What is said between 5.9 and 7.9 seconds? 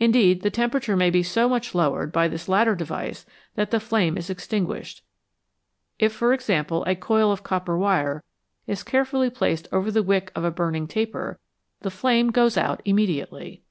If, for example, a coil of copper